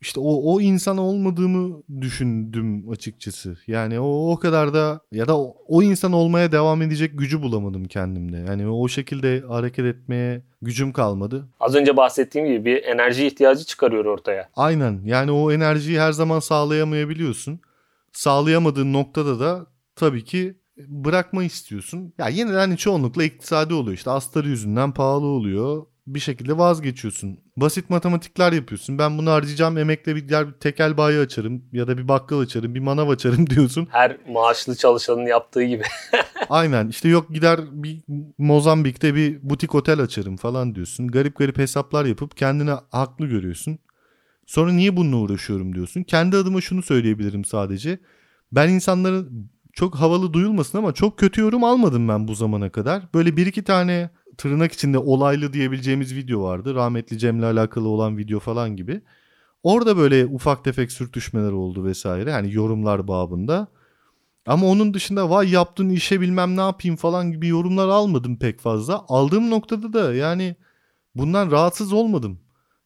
[0.00, 3.56] işte o, o insan olmadığımı düşündüm açıkçası.
[3.66, 7.84] Yani o, o kadar da ya da o, o insan olmaya devam edecek gücü bulamadım
[7.84, 8.36] kendimde.
[8.36, 11.48] Yani o şekilde hareket etmeye gücüm kalmadı.
[11.60, 14.48] Az önce bahsettiğim gibi bir enerji ihtiyacı çıkarıyor ortaya.
[14.56, 17.60] Aynen yani o enerjiyi her zaman sağlayamayabiliyorsun.
[18.16, 22.14] Sağlayamadığın noktada da tabii ki bırakma istiyorsun.
[22.18, 23.96] Ya yine de hani çoğunlukla iktisadi oluyor.
[23.96, 27.40] İşte astarı yüzünden pahalı oluyor bir şekilde vazgeçiyorsun.
[27.56, 28.98] Basit matematikler yapıyorsun.
[28.98, 32.80] Ben bunu harcayacağım emekle bir yer tekel bayi açarım ya da bir bakkal açarım, bir
[32.80, 33.88] manav açarım diyorsun.
[33.90, 35.82] Her maaşlı çalışanın yaptığı gibi.
[36.50, 38.02] Aynen işte yok gider bir
[38.38, 41.08] Mozambik'te bir butik otel açarım falan diyorsun.
[41.08, 43.78] Garip garip hesaplar yapıp kendine haklı görüyorsun.
[44.46, 46.02] Sonra niye bununla uğraşıyorum diyorsun.
[46.02, 47.98] Kendi adıma şunu söyleyebilirim sadece.
[48.52, 53.02] Ben insanların çok havalı duyulmasın ama çok kötü yorum almadım ben bu zamana kadar.
[53.14, 56.74] Böyle bir iki tane tırnak içinde olaylı diyebileceğimiz video vardı.
[56.74, 59.00] Rahmetli Cem'le alakalı olan video falan gibi.
[59.62, 62.30] Orada böyle ufak tefek sürtüşmeler oldu vesaire.
[62.30, 63.68] Yani yorumlar babında.
[64.46, 69.04] Ama onun dışında vay yaptığın işe bilmem ne yapayım falan gibi yorumlar almadım pek fazla.
[69.08, 70.56] Aldığım noktada da yani
[71.14, 72.40] bundan rahatsız olmadım.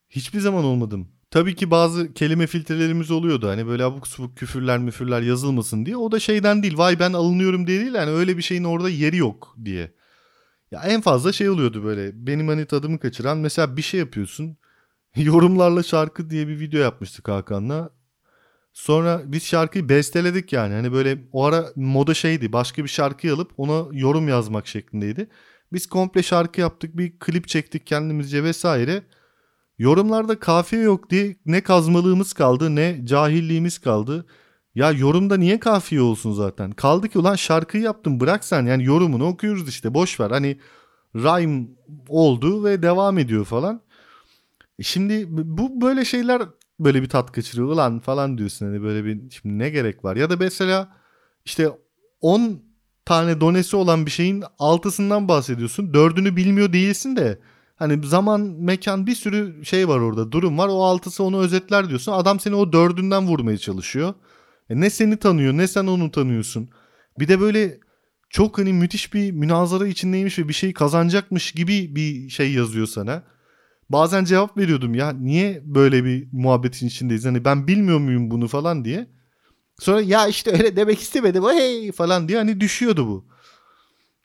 [0.09, 1.09] Hiçbir zaman olmadım.
[1.31, 3.49] Tabii ki bazı kelime filtrelerimiz oluyordu.
[3.49, 5.97] Hani böyle abuk subuk küfürler müfürler yazılmasın diye.
[5.97, 6.79] O da şeyden değil.
[6.79, 7.95] Vay ben alınıyorum diye değil.
[7.95, 9.93] Yani öyle bir şeyin orada yeri yok diye.
[10.71, 12.27] Ya en fazla şey oluyordu böyle.
[12.27, 14.57] Benim hani tadımı kaçıran mesela bir şey yapıyorsun.
[15.16, 17.90] Yorumlarla şarkı diye bir video yapmıştık Hakan'la.
[18.73, 20.75] Sonra biz şarkıyı besteledik yani.
[20.75, 22.53] Hani böyle o ara moda şeydi.
[22.53, 25.29] Başka bir şarkı alıp ona yorum yazmak şeklindeydi.
[25.73, 26.97] Biz komple şarkı yaptık.
[26.97, 29.03] Bir klip çektik kendimizce vesaire.
[29.81, 34.27] Yorumlarda kafiye yok diye ne kazmalığımız kaldı ne cahilliğimiz kaldı.
[34.75, 36.71] Ya yorumda niye kafiye olsun zaten?
[36.71, 40.31] Kaldı ki ulan şarkıyı yaptım bırak sen yani yorumunu okuyoruz işte boş ver.
[40.31, 40.59] Hani
[41.16, 41.66] rhyme
[42.09, 43.83] oldu ve devam ediyor falan.
[44.79, 46.43] E şimdi bu böyle şeyler
[46.81, 50.16] böyle bir tat kaçırıyor ulan falan diyorsun hani böyle bir şimdi ne gerek var?
[50.16, 50.97] Ya da mesela
[51.45, 51.71] işte
[52.21, 52.62] 10
[53.05, 55.95] tane donesi olan bir şeyin altısından bahsediyorsun.
[55.95, 57.38] Dördünü bilmiyor değilsin de
[57.81, 62.12] hani zaman mekan bir sürü şey var orada durum var o altısı onu özetler diyorsun.
[62.12, 64.14] Adam seni o dördünden vurmaya çalışıyor.
[64.71, 66.69] E ne seni tanıyor ne sen onu tanıyorsun.
[67.19, 67.79] Bir de böyle
[68.31, 73.23] çok hani müthiş bir münazara içindeymiş ve bir şey kazanacakmış gibi bir şey yazıyor sana.
[73.90, 78.85] Bazen cevap veriyordum ya niye böyle bir muhabbetin içindeyiz hani ben bilmiyor muyum bunu falan
[78.85, 79.07] diye.
[79.79, 83.27] Sonra ya işte öyle demek istemedim hey falan diye hani düşüyordu bu.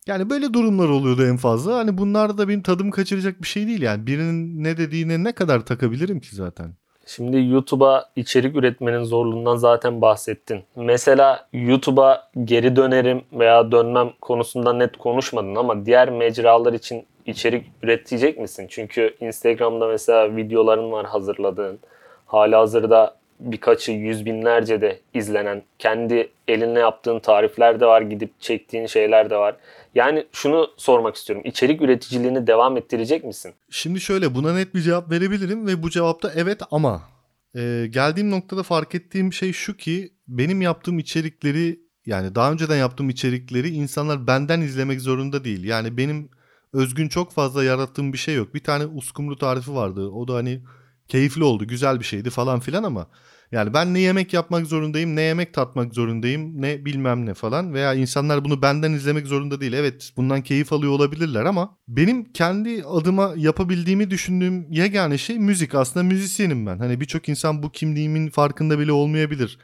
[0.07, 1.75] Yani böyle durumlar oluyordu en fazla.
[1.77, 4.07] Hani bunlar da benim tadım kaçıracak bir şey değil yani.
[4.07, 6.73] Birinin ne dediğine ne kadar takabilirim ki zaten.
[7.05, 10.63] Şimdi YouTube'a içerik üretmenin zorluğundan zaten bahsettin.
[10.75, 18.39] Mesela YouTube'a geri dönerim veya dönmem konusunda net konuşmadın ama diğer mecralar için içerik üretecek
[18.39, 18.67] misin?
[18.69, 21.79] Çünkü Instagram'da mesela videoların var hazırladığın.
[22.25, 28.85] Hala hazırda birkaçı yüz binlerce de izlenen, kendi elinle yaptığın tarifler de var, gidip çektiğin
[28.85, 29.55] şeyler de var.
[29.95, 31.45] Yani şunu sormak istiyorum.
[31.45, 33.53] İçerik üreticiliğini devam ettirecek misin?
[33.69, 37.01] Şimdi şöyle buna net bir cevap verebilirim ve bu cevapta evet ama.
[37.55, 43.09] Ee, geldiğim noktada fark ettiğim şey şu ki benim yaptığım içerikleri yani daha önceden yaptığım
[43.09, 45.63] içerikleri insanlar benden izlemek zorunda değil.
[45.63, 46.29] Yani benim
[46.73, 48.53] özgün çok fazla yarattığım bir şey yok.
[48.53, 50.09] Bir tane uskumru tarifi vardı.
[50.09, 50.61] O da hani
[51.07, 53.07] keyifli oldu, güzel bir şeydi falan filan ama
[53.51, 57.93] yani ben ne yemek yapmak zorundayım, ne yemek tatmak zorundayım, ne bilmem ne falan veya
[57.93, 59.73] insanlar bunu benden izlemek zorunda değil.
[59.73, 65.75] Evet bundan keyif alıyor olabilirler ama benim kendi adıma yapabildiğimi düşündüğüm yegane şey müzik.
[65.75, 66.77] Aslında müzisyenim ben.
[66.79, 69.57] Hani birçok insan bu kimliğimin farkında bile olmayabilir.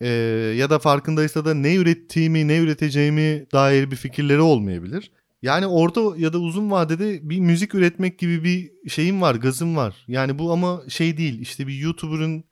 [0.00, 0.08] Ee,
[0.56, 5.10] ya da farkındaysa da ne ürettiğimi, ne üreteceğimi dair bir fikirleri olmayabilir.
[5.42, 9.94] Yani orta ya da uzun vadede bir müzik üretmek gibi bir şeyim var, gazım var.
[10.08, 11.40] Yani bu ama şey değil.
[11.40, 12.44] İşte bir YouTuber'ın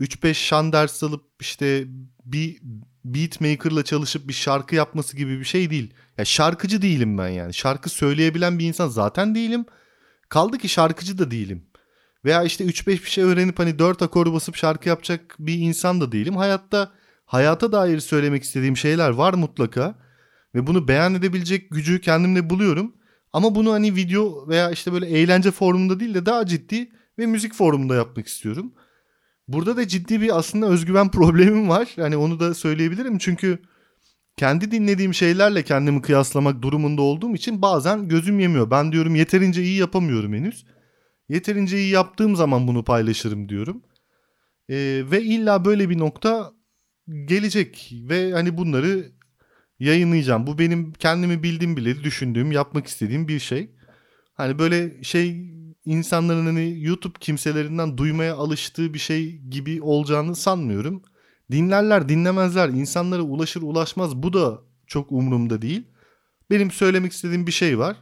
[0.00, 1.84] 3-5 şan ders alıp işte
[2.24, 2.60] bir
[3.04, 5.94] beatmaker'la çalışıp bir şarkı yapması gibi bir şey değil.
[6.18, 7.54] Ya şarkıcı değilim ben yani.
[7.54, 9.66] Şarkı söyleyebilen bir insan zaten değilim.
[10.28, 11.66] Kaldı ki şarkıcı da değilim.
[12.24, 16.12] Veya işte 3-5 bir şey öğrenip hani 4 akor basıp şarkı yapacak bir insan da
[16.12, 16.36] değilim.
[16.36, 16.92] Hayatta
[17.26, 19.94] hayata dair söylemek istediğim şeyler var mutlaka.
[20.54, 22.94] Ve bunu beyan edebilecek gücü kendimde buluyorum.
[23.32, 27.54] Ama bunu hani video veya işte böyle eğlence formunda değil de daha ciddi ve müzik
[27.54, 28.72] formunda yapmak istiyorum.
[29.48, 31.88] Burada da ciddi bir aslında özgüven problemim var.
[31.96, 33.18] Yani onu da söyleyebilirim.
[33.18, 33.58] Çünkü
[34.36, 38.70] kendi dinlediğim şeylerle kendimi kıyaslamak durumunda olduğum için bazen gözüm yemiyor.
[38.70, 40.64] Ben diyorum yeterince iyi yapamıyorum henüz.
[41.28, 43.82] Yeterince iyi yaptığım zaman bunu paylaşırım diyorum.
[44.68, 46.52] Ee, ve illa böyle bir nokta
[47.26, 49.12] gelecek ve hani bunları
[49.78, 50.46] yayınlayacağım.
[50.46, 53.70] Bu benim kendimi bildiğim bile düşündüğüm, yapmak istediğim bir şey.
[54.34, 55.54] Hani böyle şey
[55.86, 61.02] insanların hani YouTube kimselerinden duymaya alıştığı bir şey gibi olacağını sanmıyorum.
[61.50, 65.86] Dinlerler, dinlemezler, insanlara ulaşır, ulaşmaz bu da çok umurumda değil.
[66.50, 67.96] Benim söylemek istediğim bir şey var.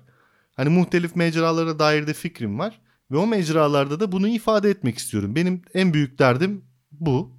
[0.56, 5.36] Hani muhtelif mecralara dair de fikrim var ve o mecralarda da bunu ifade etmek istiyorum.
[5.36, 7.36] Benim en büyük derdim bu.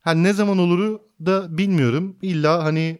[0.00, 2.16] Hani ne zaman oluru da bilmiyorum.
[2.22, 2.98] İlla hani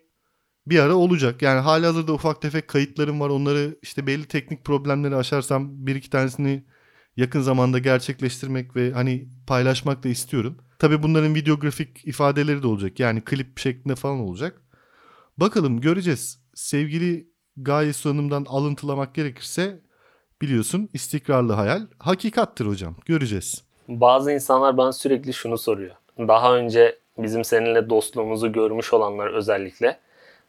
[0.70, 1.42] bir ara olacak.
[1.42, 3.28] Yani hali hazırda ufak tefek kayıtlarım var.
[3.28, 6.64] Onları işte belli teknik problemleri aşarsam bir iki tanesini
[7.16, 10.56] yakın zamanda gerçekleştirmek ve hani paylaşmak da istiyorum.
[10.78, 13.00] Tabi bunların videografik ifadeleri de olacak.
[13.00, 14.62] Yani klip şeklinde falan olacak.
[15.38, 16.40] Bakalım göreceğiz.
[16.54, 19.80] Sevgili Gaye Hanım'dan alıntılamak gerekirse
[20.42, 22.96] biliyorsun istikrarlı hayal hakikattir hocam.
[23.06, 23.64] Göreceğiz.
[23.88, 25.94] Bazı insanlar bana sürekli şunu soruyor.
[26.18, 30.00] Daha önce bizim seninle dostluğumuzu görmüş olanlar özellikle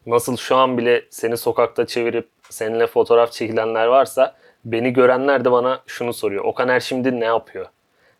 [0.06, 5.82] nasıl şu an bile seni sokakta çevirip seninle fotoğraf çekilenler varsa beni görenler de bana
[5.86, 6.44] şunu soruyor.
[6.44, 7.66] Okan Er şimdi ne yapıyor?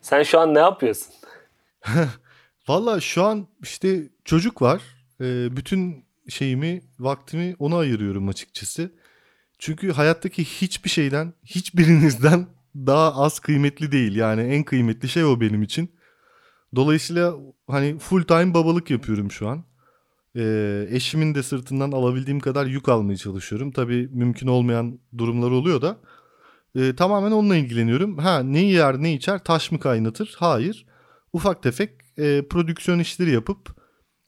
[0.00, 1.14] Sen şu an ne yapıyorsun?
[2.68, 4.82] Valla şu an işte çocuk var.
[5.20, 8.90] Ee, bütün şeyimi, vaktimi ona ayırıyorum açıkçası.
[9.58, 14.16] Çünkü hayattaki hiçbir şeyden, hiçbirinizden daha az kıymetli değil.
[14.16, 15.92] Yani en kıymetli şey o benim için.
[16.76, 17.34] Dolayısıyla
[17.66, 19.64] hani full time babalık yapıyorum şu an.
[20.36, 23.70] Ee, eşimin de sırtından alabildiğim kadar yük almaya çalışıyorum.
[23.72, 25.96] Tabii mümkün olmayan durumlar oluyor da.
[26.76, 28.18] Ee, tamamen onunla ilgileniyorum.
[28.18, 30.36] Ha ne yer ne içer taş mı kaynatır?
[30.38, 30.86] Hayır.
[31.32, 33.80] Ufak tefek e, prodüksiyon işleri yapıp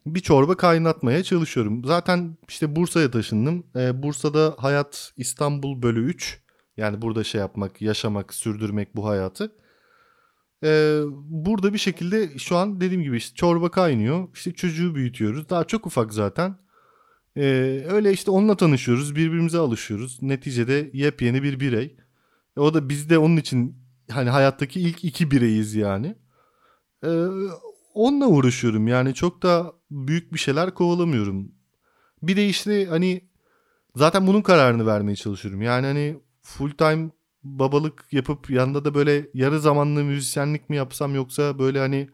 [0.06, 1.84] bir çorba kaynatmaya çalışıyorum.
[1.84, 3.66] Zaten işte Bursa'ya taşındım.
[3.76, 6.42] Ee, Bursa'da hayat İstanbul bölü 3.
[6.76, 9.52] Yani burada şey yapmak, yaşamak, sürdürmek bu hayatı.
[10.64, 14.28] Ee, burada bir şekilde şu an dediğim gibi işte çorba kaynıyor.
[14.34, 15.48] İşte çocuğu büyütüyoruz.
[15.48, 16.58] Daha çok ufak zaten.
[17.36, 19.16] Ee, öyle işte onunla tanışıyoruz.
[19.16, 20.22] Birbirimize alışıyoruz.
[20.22, 21.96] Neticede yepyeni bir birey.
[22.56, 23.76] O da biz de onun için
[24.10, 26.16] hani hayattaki ilk iki bireyiz yani.
[27.04, 27.26] Ee,
[27.94, 28.88] onunla uğraşıyorum.
[28.88, 31.52] Yani çok da büyük bir şeyler kovalamıyorum.
[32.22, 33.28] Bir de işte hani
[33.96, 35.62] zaten bunun kararını vermeye çalışıyorum.
[35.62, 37.10] Yani hani full time
[37.44, 42.08] babalık yapıp yanında da böyle yarı zamanlı müzisyenlik mi yapsam yoksa böyle hani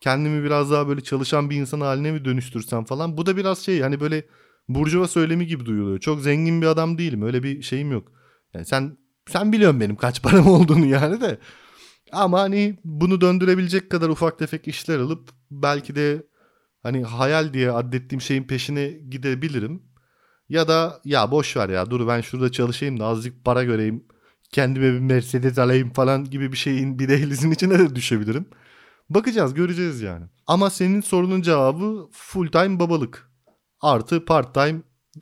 [0.00, 3.16] kendimi biraz daha böyle çalışan bir insan haline mi dönüştürsem falan.
[3.16, 4.24] Bu da biraz şey hani böyle
[4.68, 5.98] burjuva söylemi gibi duyuluyor.
[5.98, 7.22] Çok zengin bir adam değilim.
[7.22, 8.12] Öyle bir şeyim yok.
[8.54, 8.96] Yani sen
[9.28, 11.38] sen biliyorsun benim kaç param olduğunu yani de.
[12.12, 16.26] Ama hani bunu döndürebilecek kadar ufak tefek işler alıp belki de
[16.82, 19.82] hani hayal diye addettiğim şeyin peşine gidebilirim.
[20.48, 24.04] Ya da ya boş ver ya dur ben şurada çalışayım da azıcık para göreyim.
[24.52, 28.46] Kendime bir Mercedes alayım falan gibi bir şeyin bir dehlizin içine de düşebilirim.
[29.10, 30.24] Bakacağız göreceğiz yani.
[30.46, 33.30] Ama senin sorunun cevabı full time babalık.
[33.80, 34.80] Artı part time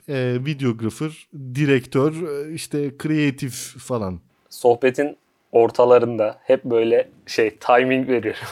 [0.08, 4.20] e, videographer, direktör, e, işte kreatif falan.
[4.50, 5.16] Sohbetin
[5.52, 8.48] ortalarında hep böyle şey timing veriyorum.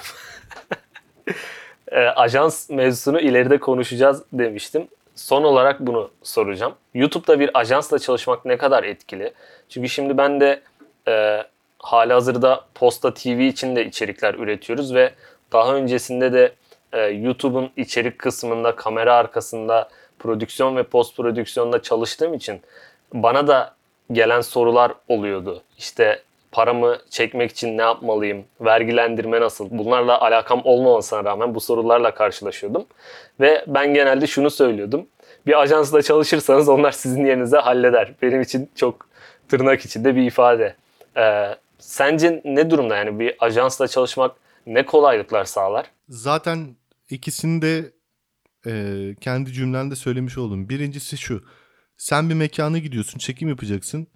[1.89, 4.89] e, ajans mevzusunu ileride konuşacağız demiştim.
[5.17, 6.75] Son olarak bunu soracağım.
[6.95, 9.33] YouTube'da bir ajansla çalışmak ne kadar etkili?
[9.69, 10.63] Çünkü şimdi ben de
[11.09, 11.43] e,
[11.79, 15.13] hali hazırda Posta TV için de içerikler üretiyoruz ve
[15.53, 16.53] daha öncesinde de
[16.93, 22.61] e, YouTube'un içerik kısmında, kamera arkasında, prodüksiyon ve post prodüksiyonda çalıştığım için
[23.15, 23.75] bana da
[24.13, 25.63] gelen sorular oluyordu.
[25.79, 26.23] İşte
[26.57, 28.45] paramı çekmek için ne yapmalıyım?
[28.61, 29.69] Vergilendirme nasıl?
[29.71, 32.87] Bunlarla alakam olmamasına rağmen bu sorularla karşılaşıyordum.
[33.41, 35.07] Ve ben genelde şunu söylüyordum.
[35.47, 38.15] Bir ajansla çalışırsanız onlar sizin yerinize halleder.
[38.23, 39.09] Benim için çok
[39.49, 40.77] tırnak içinde bir ifade.
[41.17, 45.87] Ee, sence ne durumda yani bir ajansla çalışmak ne kolaylıklar sağlar?
[46.09, 46.77] Zaten
[47.11, 47.93] ikisini de
[48.67, 50.69] e, kendi cümlende söylemiş oldum.
[50.69, 51.45] Birincisi şu.
[51.97, 54.07] Sen bir mekana gidiyorsun, çekim yapacaksın.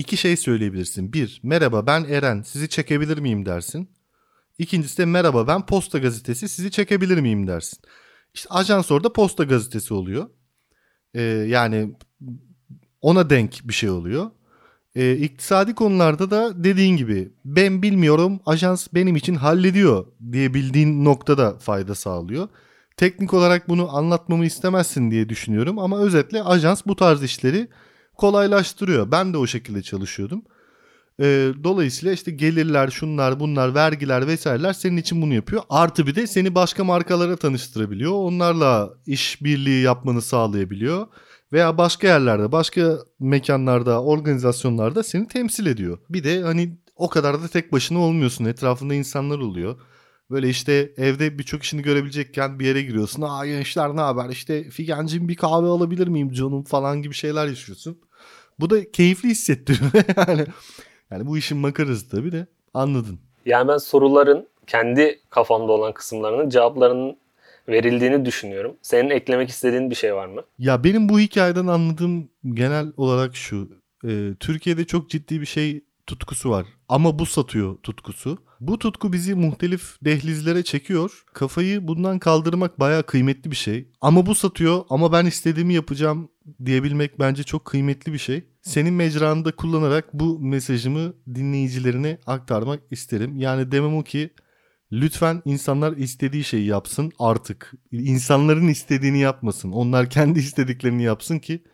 [0.00, 1.12] İki şey söyleyebilirsin.
[1.12, 3.90] Bir, merhaba ben Eren, sizi çekebilir miyim dersin.
[4.58, 7.78] İkincisi de merhaba ben Posta Gazetesi, sizi çekebilir miyim dersin.
[8.34, 10.30] İşte ajans orada Posta Gazetesi oluyor.
[11.14, 11.94] Ee, yani
[13.00, 14.30] ona denk bir şey oluyor.
[14.94, 21.94] Ee, iktisadi konularda da dediğin gibi ben bilmiyorum ajans benim için hallediyor diyebildiğin noktada fayda
[21.94, 22.48] sağlıyor.
[22.96, 27.68] Teknik olarak bunu anlatmamı istemezsin diye düşünüyorum ama özetle ajans bu tarz işleri
[28.20, 29.10] kolaylaştırıyor.
[29.10, 30.42] Ben de o şekilde çalışıyordum.
[31.20, 35.62] Ee, dolayısıyla işte gelirler, şunlar, bunlar, vergiler vesaireler senin için bunu yapıyor.
[35.70, 38.12] Artı bir de seni başka markalara tanıştırabiliyor.
[38.12, 41.06] Onlarla işbirliği yapmanı sağlayabiliyor.
[41.52, 45.98] Veya başka yerlerde, başka mekanlarda, organizasyonlarda seni temsil ediyor.
[46.10, 48.44] Bir de hani o kadar da tek başına olmuyorsun.
[48.44, 49.80] Etrafında insanlar oluyor.
[50.30, 53.22] Böyle işte evde birçok işini görebilecekken bir yere giriyorsun.
[53.22, 54.28] Aa gençler ne haber?
[54.30, 57.98] İşte Figencim bir kahve alabilir miyim canım falan gibi şeyler yaşıyorsun.
[58.60, 60.46] Bu da keyifli hissettiriyor yani.
[61.10, 63.18] Yani bu işin makarası tabii de anladın.
[63.46, 67.16] Yani ben soruların kendi kafamda olan kısımlarının cevaplarının
[67.68, 68.76] verildiğini düşünüyorum.
[68.82, 70.42] Senin eklemek istediğin bir şey var mı?
[70.58, 73.68] Ya benim bu hikayeden anladığım genel olarak şu.
[74.04, 76.66] E, Türkiye'de çok ciddi bir şey tutkusu var.
[76.88, 78.38] Ama bu satıyor tutkusu.
[78.60, 81.24] Bu tutku bizi muhtelif dehlizlere çekiyor.
[81.32, 83.88] Kafayı bundan kaldırmak bayağı kıymetli bir şey.
[84.00, 86.28] Ama bu satıyor ama ben istediğimi yapacağım
[86.64, 88.44] diyebilmek bence çok kıymetli bir şey.
[88.62, 93.36] Senin mecranda kullanarak bu mesajımı dinleyicilerine aktarmak isterim.
[93.36, 94.30] Yani demem o ki
[94.92, 97.72] lütfen insanlar istediği şeyi yapsın artık.
[97.92, 99.72] İnsanların istediğini yapmasın.
[99.72, 101.64] Onlar kendi istediklerini yapsın ki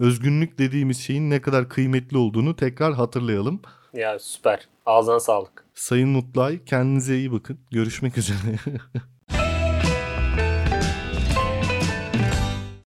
[0.00, 3.62] özgünlük dediğimiz şeyin ne kadar kıymetli olduğunu tekrar hatırlayalım.
[3.94, 4.68] Ya süper.
[4.86, 5.64] Ağzına sağlık.
[5.74, 7.58] Sayın Mutlay kendinize iyi bakın.
[7.70, 8.58] Görüşmek üzere.